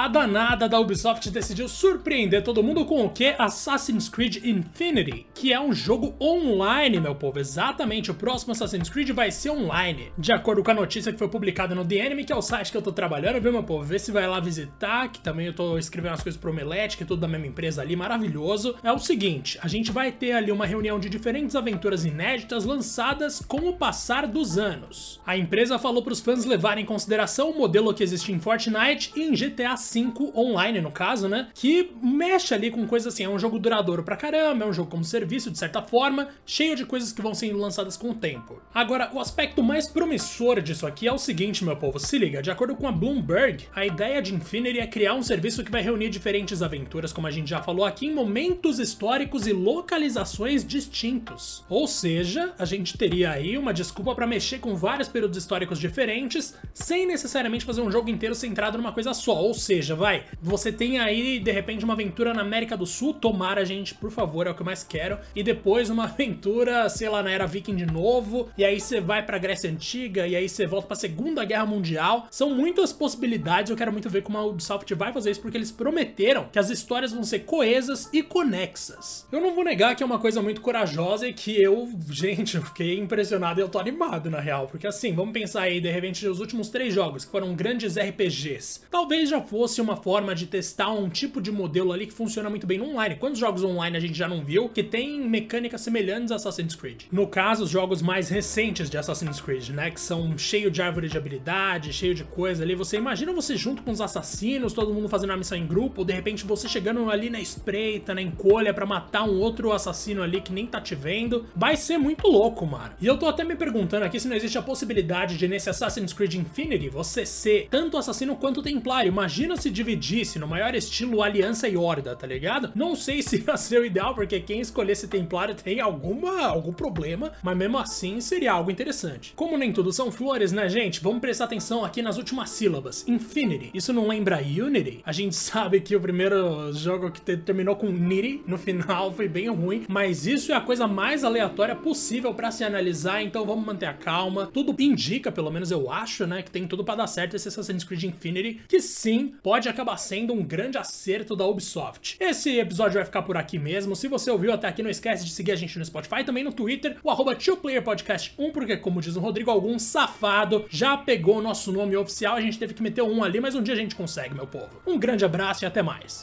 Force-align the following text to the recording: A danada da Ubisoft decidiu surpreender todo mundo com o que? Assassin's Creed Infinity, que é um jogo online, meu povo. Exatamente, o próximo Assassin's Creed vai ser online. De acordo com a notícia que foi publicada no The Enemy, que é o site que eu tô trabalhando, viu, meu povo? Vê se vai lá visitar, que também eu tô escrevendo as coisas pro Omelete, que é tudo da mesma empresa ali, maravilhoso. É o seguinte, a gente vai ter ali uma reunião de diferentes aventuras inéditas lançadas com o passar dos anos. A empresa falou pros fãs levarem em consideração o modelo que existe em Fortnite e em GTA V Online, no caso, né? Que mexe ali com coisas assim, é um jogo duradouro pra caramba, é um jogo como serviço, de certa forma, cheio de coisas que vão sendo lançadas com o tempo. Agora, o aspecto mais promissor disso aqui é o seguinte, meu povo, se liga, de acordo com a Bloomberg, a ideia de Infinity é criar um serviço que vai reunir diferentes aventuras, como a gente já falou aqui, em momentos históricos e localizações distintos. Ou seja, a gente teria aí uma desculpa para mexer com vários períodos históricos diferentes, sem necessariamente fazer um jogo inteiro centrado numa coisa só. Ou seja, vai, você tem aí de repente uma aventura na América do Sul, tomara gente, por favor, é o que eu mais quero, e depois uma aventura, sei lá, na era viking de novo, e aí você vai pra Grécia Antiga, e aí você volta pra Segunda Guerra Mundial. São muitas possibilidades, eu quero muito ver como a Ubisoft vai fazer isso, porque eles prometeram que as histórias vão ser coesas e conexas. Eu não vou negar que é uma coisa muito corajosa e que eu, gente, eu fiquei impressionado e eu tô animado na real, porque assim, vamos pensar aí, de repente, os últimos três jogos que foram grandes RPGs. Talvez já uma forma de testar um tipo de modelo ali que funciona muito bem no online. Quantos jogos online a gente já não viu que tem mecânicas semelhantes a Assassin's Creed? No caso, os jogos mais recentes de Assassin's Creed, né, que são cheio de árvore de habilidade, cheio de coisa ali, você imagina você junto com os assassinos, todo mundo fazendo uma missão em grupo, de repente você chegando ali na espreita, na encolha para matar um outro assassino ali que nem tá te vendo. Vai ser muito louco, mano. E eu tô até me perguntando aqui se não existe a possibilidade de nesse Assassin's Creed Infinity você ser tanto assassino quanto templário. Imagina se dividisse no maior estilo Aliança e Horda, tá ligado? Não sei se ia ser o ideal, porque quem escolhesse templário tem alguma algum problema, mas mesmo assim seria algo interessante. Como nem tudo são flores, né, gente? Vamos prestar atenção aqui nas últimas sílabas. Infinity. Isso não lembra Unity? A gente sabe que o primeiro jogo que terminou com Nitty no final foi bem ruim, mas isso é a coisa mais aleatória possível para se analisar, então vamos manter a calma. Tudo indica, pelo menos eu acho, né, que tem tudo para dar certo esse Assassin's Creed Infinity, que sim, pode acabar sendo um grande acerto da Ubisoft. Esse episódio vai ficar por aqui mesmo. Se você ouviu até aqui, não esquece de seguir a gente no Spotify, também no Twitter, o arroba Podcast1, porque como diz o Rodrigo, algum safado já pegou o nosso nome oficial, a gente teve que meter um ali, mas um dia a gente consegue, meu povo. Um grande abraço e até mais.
A 0.00 0.08
danada 0.08 0.66
da 0.66 0.80
Ubisoft 0.80 1.30
decidiu 1.30 1.68
surpreender 1.68 2.42
todo 2.42 2.62
mundo 2.62 2.86
com 2.86 3.04
o 3.04 3.10
que? 3.10 3.34
Assassin's 3.38 4.08
Creed 4.08 4.42
Infinity, 4.42 5.26
que 5.34 5.52
é 5.52 5.60
um 5.60 5.74
jogo 5.74 6.14
online, 6.18 6.98
meu 6.98 7.14
povo. 7.14 7.38
Exatamente, 7.38 8.10
o 8.10 8.14
próximo 8.14 8.52
Assassin's 8.52 8.88
Creed 8.88 9.10
vai 9.10 9.30
ser 9.30 9.50
online. 9.50 10.10
De 10.16 10.32
acordo 10.32 10.64
com 10.64 10.70
a 10.70 10.74
notícia 10.74 11.12
que 11.12 11.18
foi 11.18 11.28
publicada 11.28 11.74
no 11.74 11.84
The 11.84 11.96
Enemy, 11.96 12.24
que 12.24 12.32
é 12.32 12.34
o 12.34 12.40
site 12.40 12.70
que 12.70 12.78
eu 12.78 12.80
tô 12.80 12.92
trabalhando, 12.92 13.42
viu, 13.42 13.52
meu 13.52 13.62
povo? 13.62 13.84
Vê 13.84 13.98
se 13.98 14.10
vai 14.10 14.26
lá 14.26 14.40
visitar, 14.40 15.08
que 15.08 15.20
também 15.20 15.48
eu 15.48 15.52
tô 15.52 15.76
escrevendo 15.76 16.14
as 16.14 16.22
coisas 16.22 16.40
pro 16.40 16.50
Omelete, 16.50 16.96
que 16.96 17.02
é 17.02 17.06
tudo 17.06 17.20
da 17.20 17.28
mesma 17.28 17.48
empresa 17.48 17.82
ali, 17.82 17.94
maravilhoso. 17.94 18.76
É 18.82 18.90
o 18.90 18.98
seguinte, 18.98 19.58
a 19.62 19.68
gente 19.68 19.92
vai 19.92 20.10
ter 20.10 20.32
ali 20.32 20.50
uma 20.50 20.64
reunião 20.64 20.98
de 20.98 21.10
diferentes 21.10 21.54
aventuras 21.54 22.06
inéditas 22.06 22.64
lançadas 22.64 23.42
com 23.46 23.68
o 23.68 23.74
passar 23.74 24.26
dos 24.26 24.56
anos. 24.56 25.20
A 25.26 25.36
empresa 25.36 25.78
falou 25.78 26.02
pros 26.02 26.20
fãs 26.20 26.46
levarem 26.46 26.84
em 26.84 26.86
consideração 26.86 27.50
o 27.50 27.58
modelo 27.58 27.92
que 27.92 28.02
existe 28.02 28.32
em 28.32 28.40
Fortnite 28.40 29.12
e 29.14 29.24
em 29.24 29.32
GTA 29.32 29.76
V 29.92 30.32
Online, 30.34 30.80
no 30.80 30.90
caso, 30.90 31.28
né? 31.28 31.48
Que 31.54 31.90
mexe 32.02 32.54
ali 32.54 32.70
com 32.70 32.86
coisas 32.86 33.12
assim, 33.12 33.24
é 33.24 33.28
um 33.28 33.38
jogo 33.38 33.58
duradouro 33.58 34.02
pra 34.02 34.16
caramba, 34.16 34.64
é 34.64 34.68
um 34.68 34.72
jogo 34.72 34.90
como 34.90 35.04
serviço, 35.04 35.50
de 35.50 35.58
certa 35.58 35.82
forma, 35.82 36.28
cheio 36.44 36.76
de 36.76 36.84
coisas 36.84 37.12
que 37.12 37.22
vão 37.22 37.34
sendo 37.34 37.58
lançadas 37.58 37.96
com 37.96 38.10
o 38.10 38.14
tempo. 38.14 38.60
Agora, 38.74 39.10
o 39.12 39.20
aspecto 39.20 39.62
mais 39.62 39.86
promissor 39.88 40.60
disso 40.60 40.86
aqui 40.86 41.08
é 41.08 41.12
o 41.12 41.18
seguinte, 41.18 41.64
meu 41.64 41.76
povo, 41.76 41.98
se 41.98 42.18
liga, 42.18 42.42
de 42.42 42.50
acordo 42.50 42.74
com 42.74 42.86
a 42.86 42.92
Bloomberg, 42.92 43.64
a 43.74 43.84
ideia 43.84 44.20
de 44.22 44.34
Infinity 44.34 44.78
é 44.78 44.86
criar 44.86 45.14
um 45.14 45.22
serviço 45.22 45.64
que 45.64 45.70
vai 45.70 45.82
reunir 45.82 46.08
diferentes 46.08 46.62
aventuras, 46.62 47.12
como 47.12 47.26
a 47.26 47.30
gente 47.30 47.48
já 47.48 47.62
falou 47.62 47.84
aqui, 47.84 48.06
em 48.06 48.14
momentos 48.14 48.78
históricos 48.78 49.46
e 49.46 49.52
localizações 49.52 50.64
distintos. 50.64 51.64
Ou 51.68 51.86
seja, 51.86 52.52
a 52.58 52.64
gente 52.64 52.96
teria 52.96 53.30
aí 53.30 53.56
uma 53.56 53.72
desculpa 53.72 54.14
para 54.14 54.26
mexer 54.26 54.58
com 54.58 54.76
vários 54.76 55.08
períodos 55.08 55.38
históricos 55.38 55.78
diferentes, 55.78 56.54
sem 56.72 57.06
necessariamente 57.06 57.64
fazer 57.64 57.80
um 57.80 57.90
jogo 57.90 58.10
inteiro 58.10 58.34
centrado 58.34 58.78
numa 58.78 58.92
coisa 58.92 59.14
só. 59.14 59.34
Ou 59.34 59.54
seja, 59.54 59.69
vai, 59.94 60.24
você 60.42 60.72
tem 60.72 60.98
aí 60.98 61.38
de 61.38 61.52
repente 61.52 61.84
uma 61.84 61.94
aventura 61.94 62.34
na 62.34 62.42
América 62.42 62.76
do 62.76 62.84
Sul, 62.84 63.14
tomara 63.14 63.64
gente, 63.64 63.94
por 63.94 64.10
favor, 64.10 64.46
é 64.46 64.50
o 64.50 64.54
que 64.54 64.62
eu 64.62 64.66
mais 64.66 64.82
quero, 64.82 65.18
e 65.34 65.42
depois 65.42 65.90
uma 65.90 66.04
aventura, 66.10 66.88
sei 66.88 67.08
lá, 67.08 67.22
na 67.22 67.30
era 67.30 67.46
viking 67.46 67.76
de 67.76 67.86
novo, 67.86 68.48
e 68.58 68.64
aí 68.64 68.80
você 68.80 69.00
vai 69.00 69.24
pra 69.24 69.38
Grécia 69.38 69.70
Antiga, 69.70 70.26
e 70.26 70.34
aí 70.34 70.48
você 70.48 70.66
volta 70.66 70.88
pra 70.88 70.96
Segunda 70.96 71.44
Guerra 71.44 71.66
Mundial. 71.66 72.26
São 72.30 72.50
muitas 72.54 72.92
possibilidades, 72.92 73.70
eu 73.70 73.76
quero 73.76 73.92
muito 73.92 74.10
ver 74.10 74.22
como 74.22 74.38
a 74.38 74.44
Ubisoft 74.44 74.92
vai 74.94 75.12
fazer 75.12 75.30
isso, 75.30 75.40
porque 75.40 75.56
eles 75.56 75.70
prometeram 75.70 76.48
que 76.50 76.58
as 76.58 76.70
histórias 76.70 77.12
vão 77.12 77.22
ser 77.22 77.40
coesas 77.40 78.08
e 78.12 78.22
conexas. 78.22 79.26
Eu 79.30 79.40
não 79.40 79.54
vou 79.54 79.64
negar 79.64 79.94
que 79.94 80.02
é 80.02 80.06
uma 80.06 80.18
coisa 80.18 80.42
muito 80.42 80.60
corajosa 80.60 81.28
e 81.28 81.32
que 81.32 81.60
eu, 81.62 81.88
gente, 82.10 82.56
eu 82.56 82.62
fiquei 82.62 82.98
impressionado 82.98 83.60
e 83.60 83.62
eu 83.62 83.68
tô 83.68 83.78
animado 83.78 84.28
na 84.28 84.40
real, 84.40 84.66
porque 84.66 84.86
assim, 84.86 85.14
vamos 85.14 85.32
pensar 85.32 85.62
aí, 85.62 85.80
de 85.80 85.90
repente, 85.90 86.26
os 86.26 86.40
últimos 86.40 86.68
três 86.68 86.92
jogos 86.92 87.24
que 87.24 87.30
foram 87.30 87.54
grandes 87.54 87.96
RPGs. 87.96 88.80
Talvez 88.90 89.28
já 89.28 89.40
uma 89.80 89.96
forma 89.96 90.34
de 90.34 90.46
testar 90.46 90.90
um 90.90 91.08
tipo 91.08 91.40
de 91.40 91.50
modelo 91.50 91.92
ali 91.92 92.06
que 92.06 92.12
funciona 92.12 92.48
muito 92.48 92.66
bem 92.66 92.78
no 92.78 92.90
online. 92.90 93.16
Quantos 93.16 93.38
jogos 93.38 93.62
online 93.62 93.96
a 93.96 94.00
gente 94.00 94.14
já 94.14 94.28
não 94.28 94.44
viu 94.44 94.68
que 94.68 94.82
tem 94.82 95.20
mecânicas 95.20 95.80
semelhantes 95.80 96.32
a 96.32 96.36
Assassin's 96.36 96.74
Creed? 96.74 97.04
No 97.10 97.26
caso, 97.26 97.64
os 97.64 97.70
jogos 97.70 98.02
mais 98.02 98.28
recentes 98.28 98.88
de 98.88 98.96
Assassin's 98.96 99.40
Creed, 99.40 99.70
né, 99.70 99.90
que 99.90 100.00
são 100.00 100.36
cheio 100.38 100.70
de 100.70 100.80
árvore 100.80 101.08
de 101.08 101.16
habilidade, 101.16 101.92
cheio 101.92 102.14
de 102.14 102.24
coisa 102.24 102.62
ali, 102.62 102.74
você 102.74 102.96
imagina 102.96 103.32
você 103.32 103.56
junto 103.56 103.82
com 103.82 103.90
os 103.90 104.00
assassinos, 104.00 104.72
todo 104.72 104.94
mundo 104.94 105.08
fazendo 105.08 105.30
uma 105.30 105.36
missão 105.36 105.56
em 105.56 105.66
grupo, 105.66 106.04
de 106.04 106.12
repente 106.12 106.44
você 106.44 106.68
chegando 106.68 107.10
ali 107.10 107.30
na 107.30 107.40
espreita, 107.40 108.14
na 108.14 108.22
encolha 108.22 108.72
para 108.72 108.86
matar 108.86 109.24
um 109.24 109.38
outro 109.38 109.72
assassino 109.72 110.22
ali 110.22 110.40
que 110.40 110.52
nem 110.52 110.66
tá 110.66 110.80
te 110.80 110.94
vendo. 110.94 111.46
Vai 111.54 111.76
ser 111.76 111.98
muito 111.98 112.26
louco, 112.26 112.66
mano. 112.66 112.92
E 113.00 113.06
eu 113.06 113.18
tô 113.18 113.26
até 113.26 113.44
me 113.44 113.56
perguntando 113.56 114.04
aqui 114.04 114.18
se 114.18 114.28
não 114.28 114.36
existe 114.36 114.58
a 114.58 114.62
possibilidade 114.62 115.36
de 115.36 115.48
nesse 115.48 115.70
Assassin's 115.70 116.12
Creed 116.12 116.34
Infinity 116.34 116.88
você 116.88 117.26
ser 117.26 117.68
tanto 117.70 117.96
assassino 117.96 118.36
quanto 118.36 118.62
templário. 118.62 119.08
Imagina 119.08 119.49
se 119.56 119.70
dividisse 119.70 120.38
no 120.38 120.46
maior 120.46 120.74
estilo 120.74 121.22
Aliança 121.22 121.68
e 121.68 121.76
Horda, 121.76 122.16
tá 122.16 122.26
ligado? 122.26 122.72
Não 122.74 122.94
sei 122.94 123.22
se 123.22 123.42
ia 123.46 123.56
ser 123.56 123.80
o 123.80 123.84
ideal, 123.84 124.14
porque 124.14 124.40
quem 124.40 124.60
escolhesse 124.60 125.08
templário 125.08 125.54
tem 125.54 125.80
alguma 125.80 126.46
algum 126.46 126.72
problema, 126.72 127.32
mas 127.42 127.56
mesmo 127.56 127.78
assim 127.78 128.20
seria 128.20 128.52
algo 128.52 128.70
interessante. 128.70 129.32
Como 129.36 129.56
nem 129.56 129.72
tudo 129.72 129.92
são 129.92 130.10
flores, 130.10 130.52
né, 130.52 130.68
gente? 130.68 131.00
Vamos 131.00 131.20
prestar 131.20 131.44
atenção 131.44 131.84
aqui 131.84 132.02
nas 132.02 132.16
últimas 132.16 132.50
sílabas. 132.50 133.06
Infinity. 133.06 133.70
Isso 133.74 133.92
não 133.92 134.08
lembra 134.08 134.40
Unity? 134.40 135.00
A 135.04 135.12
gente 135.12 135.34
sabe 135.36 135.80
que 135.80 135.96
o 135.96 136.00
primeiro 136.00 136.72
jogo 136.72 137.10
que 137.10 137.20
terminou 137.20 137.76
com 137.76 137.90
Nitty 137.90 138.42
no 138.46 138.58
final 138.58 139.12
foi 139.12 139.28
bem 139.28 139.48
ruim, 139.48 139.84
mas 139.88 140.26
isso 140.26 140.52
é 140.52 140.54
a 140.54 140.60
coisa 140.60 140.86
mais 140.86 141.24
aleatória 141.24 141.74
possível 141.74 142.34
para 142.34 142.50
se 142.50 142.64
analisar, 142.64 143.22
então 143.22 143.44
vamos 143.44 143.64
manter 143.64 143.86
a 143.86 143.94
calma. 143.94 144.46
Tudo 144.52 144.74
indica, 144.80 145.30
pelo 145.30 145.50
menos 145.50 145.70
eu 145.70 145.90
acho, 145.90 146.26
né, 146.26 146.42
que 146.42 146.50
tem 146.50 146.66
tudo 146.66 146.84
para 146.84 146.96
dar 146.96 147.06
certo 147.06 147.36
esse 147.36 147.48
Assassin's 147.48 147.84
Creed 147.84 148.04
Infinity, 148.04 148.60
que 148.68 148.80
sim, 148.80 149.34
pode 149.42 149.68
acabar 149.68 149.96
sendo 149.96 150.32
um 150.32 150.42
grande 150.42 150.78
acerto 150.78 151.36
da 151.36 151.46
Ubisoft. 151.46 152.16
Esse 152.20 152.58
episódio 152.58 152.94
vai 152.94 153.04
ficar 153.04 153.22
por 153.22 153.36
aqui 153.36 153.58
mesmo. 153.58 153.96
Se 153.96 154.08
você 154.08 154.30
ouviu 154.30 154.52
até 154.52 154.68
aqui, 154.68 154.82
não 154.82 154.90
esquece 154.90 155.24
de 155.24 155.30
seguir 155.30 155.52
a 155.52 155.56
gente 155.56 155.78
no 155.78 155.84
Spotify, 155.84 156.24
também 156.24 156.44
no 156.44 156.52
Twitter, 156.52 156.96
o 157.02 157.10
arroba 157.10 157.34
Podcast1, 157.36 158.52
porque 158.52 158.76
como 158.76 159.00
diz 159.00 159.16
o 159.16 159.20
Rodrigo, 159.20 159.50
algum 159.50 159.78
safado 159.78 160.66
já 160.68 160.96
pegou 160.96 161.38
o 161.38 161.42
nosso 161.42 161.72
nome 161.72 161.96
oficial, 161.96 162.36
a 162.36 162.40
gente 162.40 162.58
teve 162.58 162.74
que 162.74 162.82
meter 162.82 163.02
um 163.02 163.22
ali, 163.22 163.40
mas 163.40 163.54
um 163.54 163.62
dia 163.62 163.74
a 163.74 163.76
gente 163.76 163.94
consegue, 163.94 164.34
meu 164.34 164.46
povo. 164.46 164.80
Um 164.86 164.98
grande 164.98 165.24
abraço 165.24 165.64
e 165.64 165.66
até 165.66 165.82
mais. 165.82 166.18